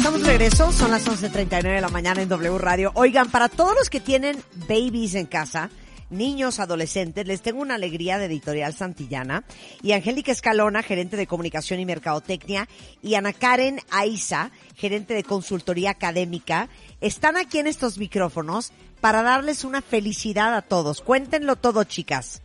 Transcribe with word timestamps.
Estamos 0.00 0.22
de 0.22 0.28
regreso, 0.28 0.72
son 0.72 0.92
las 0.92 1.06
11.39 1.06 1.74
de 1.74 1.80
la 1.82 1.90
mañana 1.90 2.22
en 2.22 2.28
W 2.30 2.56
Radio. 2.56 2.90
Oigan, 2.94 3.30
para 3.30 3.50
todos 3.50 3.74
los 3.74 3.90
que 3.90 4.00
tienen 4.00 4.42
babies 4.66 5.14
en 5.14 5.26
casa, 5.26 5.68
niños, 6.08 6.58
adolescentes, 6.58 7.26
les 7.26 7.42
tengo 7.42 7.60
una 7.60 7.74
alegría 7.74 8.16
de 8.16 8.24
Editorial 8.24 8.72
Santillana. 8.72 9.44
Y 9.82 9.92
Angélica 9.92 10.32
Escalona, 10.32 10.82
gerente 10.82 11.18
de 11.18 11.26
comunicación 11.26 11.80
y 11.80 11.84
mercadotecnia, 11.84 12.66
y 13.02 13.16
Ana 13.16 13.34
Karen 13.34 13.80
Aiza, 13.90 14.52
gerente 14.74 15.12
de 15.12 15.22
consultoría 15.22 15.90
académica, 15.90 16.70
están 17.02 17.36
aquí 17.36 17.58
en 17.58 17.66
estos 17.66 17.98
micrófonos 17.98 18.72
para 19.02 19.20
darles 19.20 19.64
una 19.64 19.82
felicidad 19.82 20.54
a 20.54 20.62
todos. 20.62 21.02
Cuéntenlo 21.02 21.56
todo, 21.56 21.84
chicas. 21.84 22.42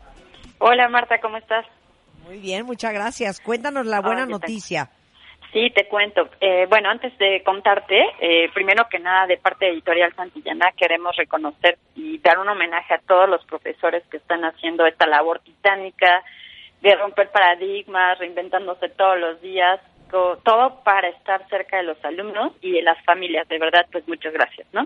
Hola 0.58 0.90
Marta, 0.90 1.22
¿cómo 1.22 1.38
estás? 1.38 1.66
Muy 2.26 2.38
bien, 2.38 2.66
muchas 2.66 2.92
gracias. 2.92 3.40
Cuéntanos 3.40 3.86
la 3.86 4.02
buena 4.02 4.28
¿qué 4.28 4.40
tal? 4.40 4.90
Sí, 5.56 5.70
te 5.70 5.88
cuento. 5.88 6.28
Eh, 6.42 6.68
bueno, 6.70 6.90
antes 6.90 7.18
de 7.18 7.42
contarte, 7.42 7.98
eh, 8.20 8.50
primero 8.54 8.90
que 8.90 9.00
nada, 9.00 9.26
de 9.26 9.38
parte 9.38 9.64
de 9.64 9.72
Editorial 9.72 10.14
Santillana, 10.14 10.74
queremos 10.76 11.16
reconocer 11.16 11.78
y 11.96 12.18
dar 12.18 12.40
un 12.40 12.50
homenaje 12.50 12.94
a 12.94 12.98
todos 12.98 13.30
los 13.30 13.42
profesores 13.46 14.04
que 14.12 14.18
están 14.18 14.44
haciendo 14.44 14.86
esta 14.86 15.08
labor 15.08 15.40
titánica 15.40 16.22
de 16.82 16.94
romper 16.98 17.30
paradigmas, 17.30 18.20
reinventándose 18.20 18.90
todos 18.90 19.18
los 19.18 19.40
días, 19.40 19.80
todo 20.12 20.84
para 20.84 21.08
estar 21.08 21.48
cerca 21.48 21.78
de 21.78 21.84
los 21.84 22.04
alumnos 22.04 22.52
y 22.60 22.72
de 22.72 22.82
las 22.82 23.02
familias. 23.06 23.48
De 23.48 23.58
verdad, 23.58 23.86
pues 23.94 24.06
muchas 24.10 24.34
gracias, 24.34 24.68
¿no? 24.74 24.86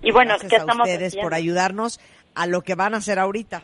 Y 0.00 0.12
bueno, 0.12 0.34
gracias 0.34 0.48
¿qué 0.48 0.56
a 0.58 0.60
estamos 0.60 0.88
ustedes 0.88 1.08
haciendo? 1.08 1.26
por 1.26 1.34
ayudarnos 1.34 1.98
a 2.36 2.46
lo 2.46 2.60
que 2.60 2.76
van 2.76 2.94
a 2.94 2.98
hacer 2.98 3.18
ahorita. 3.18 3.62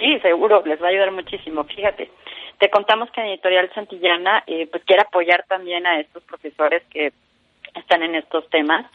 Sí, 0.00 0.18
seguro, 0.20 0.62
les 0.64 0.80
va 0.82 0.86
a 0.86 0.90
ayudar 0.90 1.12
muchísimo. 1.12 1.64
Fíjate, 1.64 2.10
te 2.58 2.70
contamos 2.70 3.10
que 3.10 3.20
en 3.20 3.28
Editorial 3.28 3.70
Santillana 3.74 4.42
eh, 4.46 4.66
pues 4.70 4.82
quiere 4.84 5.02
apoyar 5.02 5.44
también 5.48 5.86
a 5.86 6.00
estos 6.00 6.22
profesores 6.24 6.82
que 6.90 7.12
están 7.74 8.02
en 8.02 8.14
estos 8.14 8.48
temas 8.50 8.86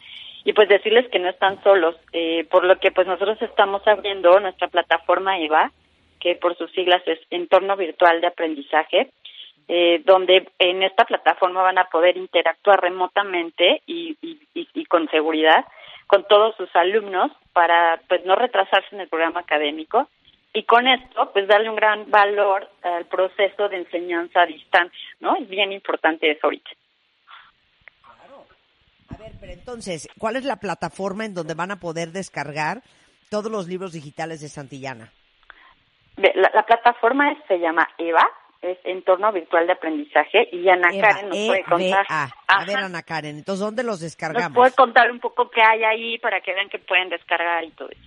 y 0.44 0.52
pues 0.52 0.68
decirles 0.68 1.08
que 1.08 1.18
no 1.18 1.28
están 1.30 1.62
solos, 1.62 1.96
eh, 2.12 2.44
por 2.50 2.64
lo 2.64 2.78
que 2.78 2.90
pues 2.92 3.06
nosotros 3.06 3.40
estamos 3.40 3.86
abriendo 3.86 4.38
nuestra 4.40 4.68
plataforma 4.68 5.38
EVA, 5.38 5.72
que 6.20 6.34
por 6.36 6.56
sus 6.56 6.70
siglas 6.72 7.02
es 7.06 7.18
Entorno 7.30 7.76
Virtual 7.76 8.20
de 8.20 8.26
Aprendizaje, 8.26 9.10
eh, 9.68 10.02
donde 10.04 10.46
en 10.58 10.82
esta 10.82 11.06
plataforma 11.06 11.62
van 11.62 11.78
a 11.78 11.86
poder 11.88 12.18
interactuar 12.18 12.82
remotamente 12.82 13.80
y, 13.86 14.16
y, 14.20 14.38
y- 14.74 14.84
con 14.84 15.08
seguridad 15.08 15.64
con 16.06 16.24
todos 16.28 16.54
sus 16.56 16.68
alumnos 16.76 17.32
para 17.54 17.98
pues 18.08 18.22
no 18.26 18.36
retrasarse 18.36 18.94
en 18.94 19.00
el 19.00 19.08
programa 19.08 19.40
académico 19.40 20.06
y 20.54 20.62
con 20.62 20.86
esto 20.88 21.30
pues 21.32 21.46
darle 21.46 21.68
un 21.68 21.76
gran 21.76 22.10
valor 22.10 22.70
al 22.82 23.04
proceso 23.06 23.68
de 23.68 23.76
enseñanza 23.78 24.40
a 24.42 24.46
distancia, 24.46 24.98
¿no? 25.20 25.36
Es 25.36 25.48
bien 25.48 25.72
importante 25.72 26.30
eso 26.30 26.40
ahorita. 26.46 26.70
A 29.10 29.16
ver, 29.18 29.32
pero 29.40 29.52
entonces, 29.52 30.08
¿cuál 30.18 30.36
es 30.36 30.44
la 30.44 30.56
plataforma 30.56 31.24
en 31.24 31.34
donde 31.34 31.54
van 31.54 31.70
a 31.70 31.76
poder 31.80 32.08
descargar 32.12 32.82
todos 33.30 33.50
los 33.50 33.68
libros 33.68 33.92
digitales 33.92 34.40
de 34.40 34.48
Santillana? 34.48 35.12
La, 36.16 36.50
la 36.54 36.62
plataforma 36.64 37.32
es- 37.32 37.38
se 37.48 37.58
llama 37.58 37.88
EVA, 37.98 38.26
es 38.62 38.78
Entorno 38.84 39.30
Virtual 39.32 39.66
de 39.66 39.72
Aprendizaje 39.72 40.48
y 40.52 40.68
Ana 40.68 40.88
Eva, 40.92 41.08
Karen 41.08 41.28
nos 41.28 41.38
puede 41.46 41.64
contar. 41.64 42.06
E-V-A. 42.08 42.28
A 42.48 42.64
ver. 42.64 42.76
Ana 42.78 43.02
Karen, 43.02 43.36
entonces, 43.38 43.64
¿dónde 43.64 43.82
los 43.82 43.92
nos 43.94 44.00
descargamos? 44.00 44.54
puede 44.54 44.72
contar 44.72 45.10
un 45.10 45.20
poco 45.20 45.50
qué 45.50 45.60
hay 45.62 45.82
ahí 45.84 46.18
para 46.18 46.40
que 46.40 46.54
vean 46.54 46.68
que 46.68 46.78
pueden 46.78 47.08
descargar 47.10 47.64
y 47.64 47.70
todo 47.72 47.90
eso. 47.90 48.00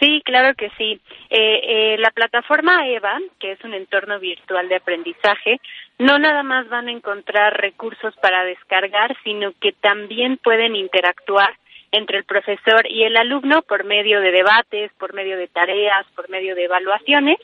Sí, 0.00 0.22
claro 0.24 0.54
que 0.54 0.70
sí. 0.76 1.00
Eh, 1.30 1.60
eh, 1.62 1.96
la 1.98 2.10
plataforma 2.10 2.86
EVA, 2.86 3.18
que 3.40 3.52
es 3.52 3.64
un 3.64 3.72
entorno 3.72 4.18
virtual 4.20 4.68
de 4.68 4.76
aprendizaje, 4.76 5.60
no 5.98 6.18
nada 6.18 6.42
más 6.42 6.68
van 6.68 6.88
a 6.88 6.92
encontrar 6.92 7.58
recursos 7.58 8.14
para 8.16 8.44
descargar, 8.44 9.16
sino 9.24 9.52
que 9.60 9.72
también 9.72 10.36
pueden 10.36 10.76
interactuar 10.76 11.50
entre 11.92 12.18
el 12.18 12.24
profesor 12.24 12.86
y 12.90 13.04
el 13.04 13.16
alumno 13.16 13.62
por 13.62 13.84
medio 13.84 14.20
de 14.20 14.32
debates, 14.32 14.92
por 14.98 15.14
medio 15.14 15.38
de 15.38 15.48
tareas, 15.48 16.06
por 16.14 16.28
medio 16.28 16.54
de 16.54 16.64
evaluaciones. 16.64 17.38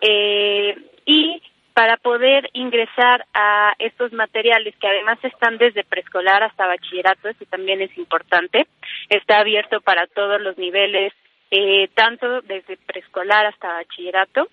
Eh, 0.00 0.76
y 1.04 1.42
para 1.72 1.96
poder 1.96 2.50
ingresar 2.54 3.24
a 3.34 3.72
estos 3.78 4.12
materiales 4.12 4.74
que 4.80 4.88
además 4.88 5.18
están 5.22 5.58
desde 5.58 5.84
preescolar 5.84 6.42
hasta 6.42 6.66
bachillerato, 6.66 7.28
eso 7.28 7.44
también 7.50 7.80
es 7.80 7.96
importante, 7.96 8.66
está 9.08 9.38
abierto 9.38 9.80
para 9.80 10.06
todos 10.08 10.40
los 10.40 10.58
niveles, 10.58 11.12
eh, 11.50 11.88
tanto 11.94 12.42
desde 12.42 12.76
preescolar 12.76 13.46
hasta 13.46 13.72
bachillerato, 13.74 14.48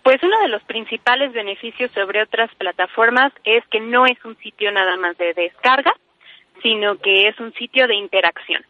Pues 0.04 0.24
uno 0.24 0.40
de 0.40 0.48
los 0.48 0.64
principales 0.64 1.34
beneficios 1.34 1.92
sobre 1.92 2.24
otras 2.24 2.54
plataformas 2.56 3.34
es 3.44 3.66
que 3.68 3.80
no 3.80 4.06
es 4.06 4.24
un 4.24 4.38
sitio 4.38 4.72
nada 4.72 4.96
más 4.98 5.18
de 5.18 5.34
descarga, 5.34 5.94
sino 6.62 6.98
que 6.98 7.28
es 7.28 7.40
un 7.40 7.54
sitio 7.54 7.88
de 7.88 7.96
interacción. 7.96 8.64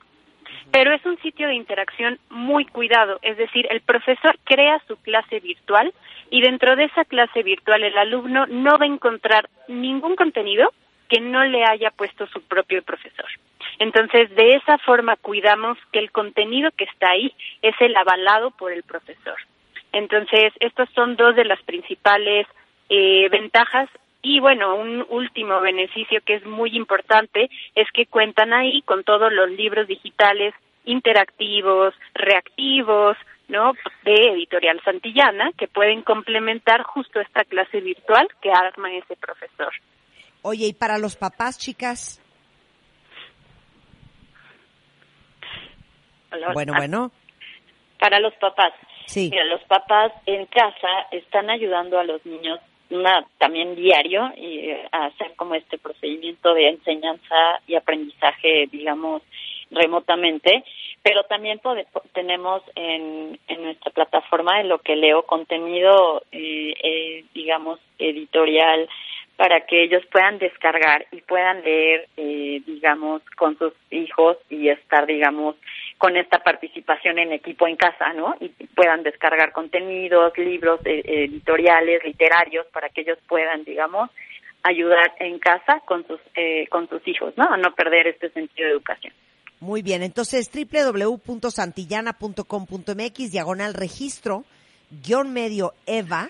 Pero 0.71 0.93
es 0.93 1.03
un 1.05 1.17
sitio 1.19 1.47
de 1.47 1.55
interacción 1.55 2.19
muy 2.29 2.65
cuidado, 2.65 3.19
es 3.21 3.37
decir, 3.37 3.67
el 3.71 3.81
profesor 3.81 4.37
crea 4.43 4.81
su 4.87 4.97
clase 4.97 5.39
virtual 5.39 5.93
y 6.29 6.41
dentro 6.41 6.75
de 6.75 6.85
esa 6.85 7.05
clase 7.05 7.41
virtual 7.41 7.83
el 7.83 7.97
alumno 7.97 8.45
no 8.47 8.77
va 8.77 8.85
a 8.85 8.87
encontrar 8.87 9.49
ningún 9.67 10.15
contenido 10.15 10.71
que 11.09 11.19
no 11.19 11.43
le 11.43 11.63
haya 11.65 11.89
puesto 11.89 12.27
su 12.27 12.41
propio 12.43 12.83
profesor. 12.83 13.25
Entonces, 13.79 14.29
de 14.35 14.55
esa 14.55 14.77
forma 14.79 15.15
cuidamos 15.15 15.77
que 15.91 15.99
el 15.99 16.11
contenido 16.11 16.69
que 16.71 16.83
está 16.83 17.09
ahí 17.11 17.33
es 17.63 17.73
el 17.79 17.95
avalado 17.95 18.51
por 18.51 18.71
el 18.71 18.83
profesor. 18.83 19.37
Entonces, 19.91 20.53
estos 20.59 20.89
son 20.93 21.15
dos 21.15 21.35
de 21.35 21.45
las 21.45 21.61
principales 21.63 22.47
eh, 22.89 23.27
ventajas. 23.29 23.89
Y 24.21 24.39
bueno, 24.39 24.75
un 24.75 25.05
último 25.09 25.61
beneficio 25.61 26.19
que 26.25 26.35
es 26.35 26.45
muy 26.45 26.75
importante 26.75 27.49
es 27.75 27.87
que 27.93 28.05
cuentan 28.05 28.53
ahí 28.53 28.81
con 28.81 29.03
todos 29.03 29.31
los 29.31 29.49
libros 29.51 29.87
digitales 29.87 30.53
interactivos, 30.85 31.93
reactivos, 32.13 33.15
¿no? 33.47 33.73
De 34.03 34.13
Editorial 34.33 34.81
Santillana, 34.83 35.51
que 35.57 35.67
pueden 35.67 36.01
complementar 36.03 36.83
justo 36.83 37.19
esta 37.19 37.43
clase 37.45 37.81
virtual 37.81 38.27
que 38.41 38.51
arma 38.51 38.93
ese 38.93 39.15
profesor. 39.15 39.73
Oye, 40.41 40.67
¿y 40.67 40.73
para 40.73 40.97
los 40.97 41.15
papás, 41.15 41.57
chicas? 41.57 42.21
Bueno, 46.53 46.73
bueno. 46.75 47.11
Para 47.99 48.19
los 48.19 48.33
papás. 48.35 48.73
Sí. 49.09 49.29
Mira, 49.31 49.43
los 49.45 49.61
papás 49.63 50.11
en 50.27 50.45
casa 50.45 51.07
están 51.11 51.49
ayudando 51.49 51.99
a 51.99 52.03
los 52.03 52.23
niños 52.25 52.59
una, 52.91 53.25
también 53.37 53.75
diario 53.75 54.31
y 54.37 54.69
eh, 54.69 54.87
a 54.91 55.05
hacer 55.05 55.33
como 55.35 55.55
este 55.55 55.77
procedimiento 55.77 56.53
de 56.53 56.69
enseñanza 56.69 57.59
y 57.67 57.75
aprendizaje, 57.75 58.67
digamos, 58.71 59.21
remotamente, 59.71 60.63
pero 61.03 61.23
también 61.23 61.59
pode- 61.59 61.85
po- 61.91 62.03
tenemos 62.13 62.61
en, 62.75 63.39
en 63.47 63.63
nuestra 63.63 63.91
plataforma 63.91 64.59
en 64.59 64.69
lo 64.69 64.79
que 64.79 64.95
leo 64.95 65.23
contenido, 65.23 66.23
eh, 66.31 66.73
eh, 66.83 67.25
digamos, 67.33 67.79
editorial 67.99 68.87
para 69.39 69.61
que 69.61 69.83
ellos 69.83 70.03
puedan 70.11 70.37
descargar 70.37 71.07
y 71.13 71.21
puedan 71.21 71.63
leer, 71.63 72.09
eh, 72.17 72.61
digamos, 72.67 73.21
con 73.37 73.57
sus 73.57 73.71
hijos 73.89 74.35
y 74.49 74.67
estar, 74.67 75.05
digamos, 75.05 75.55
con 75.97 76.17
esta 76.17 76.39
participación 76.39 77.19
en 77.19 77.31
equipo 77.31 77.65
en 77.65 77.77
casa, 77.77 78.11
¿no? 78.11 78.35
Y 78.41 78.49
puedan 78.75 79.01
descargar 79.01 79.53
contenidos, 79.53 80.37
libros 80.37 80.81
eh, 80.83 81.03
editoriales, 81.05 82.03
literarios, 82.03 82.67
para 82.73 82.89
que 82.89 82.99
ellos 82.99 83.17
puedan, 83.29 83.63
digamos, 83.63 84.09
ayudar 84.63 85.13
en 85.19 85.39
casa 85.39 85.79
con 85.85 86.05
sus 86.05 86.19
eh, 86.35 86.67
con 86.67 86.89
sus 86.89 87.07
hijos, 87.07 87.33
¿no? 87.37 87.45
A 87.45 87.55
no 87.55 87.73
perder 87.73 88.07
este 88.07 88.29
sentido 88.31 88.67
de 88.67 88.73
educación. 88.73 89.13
Muy 89.61 89.81
bien, 89.81 90.03
entonces 90.03 90.51
www.santillana.com.mx, 90.51 93.31
diagonal 93.31 93.73
registro, 93.73 94.43
guion 95.01 95.31
medio 95.31 95.75
Eva, 95.85 96.27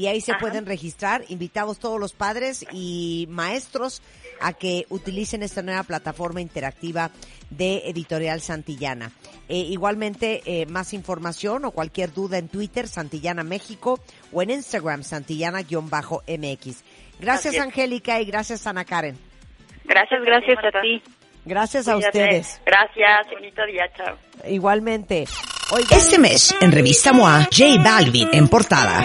y 0.00 0.06
ahí 0.06 0.22
se 0.22 0.32
pueden 0.36 0.64
registrar. 0.64 1.24
Invitamos 1.28 1.78
todos 1.78 2.00
los 2.00 2.14
padres 2.14 2.64
y 2.72 3.26
maestros 3.28 4.00
a 4.40 4.54
que 4.54 4.86
utilicen 4.88 5.42
esta 5.42 5.60
nueva 5.60 5.82
plataforma 5.82 6.40
interactiva 6.40 7.10
de 7.50 7.82
Editorial 7.84 8.40
Santillana. 8.40 9.10
Eh, 9.50 9.58
igualmente, 9.58 10.40
eh, 10.46 10.64
más 10.64 10.94
información 10.94 11.66
o 11.66 11.72
cualquier 11.72 12.14
duda 12.14 12.38
en 12.38 12.48
Twitter, 12.48 12.88
Santillana 12.88 13.42
México, 13.42 14.00
o 14.32 14.40
en 14.40 14.48
Instagram, 14.48 15.02
Santillana-MX. 15.02 16.82
Gracias, 17.20 17.58
Angélica, 17.58 18.22
y 18.22 18.24
gracias, 18.24 18.66
Ana 18.66 18.86
Karen. 18.86 19.18
Gracias, 19.84 20.22
gracias 20.24 20.64
a 20.64 20.80
ti. 20.80 21.02
Gracias 21.44 21.88
a 21.88 21.98
ustedes. 21.98 22.58
Gracias, 22.64 23.26
bonito 23.34 23.66
día, 23.66 23.84
chao. 23.94 24.16
Igualmente. 24.48 25.26
Este 25.90 26.18
mes, 26.18 26.52
en 26.60 26.72
Revista 26.72 27.12
MOA, 27.12 27.48
J 27.52 27.80
Balvin 27.82 28.28
en 28.32 28.48
portada. 28.48 29.04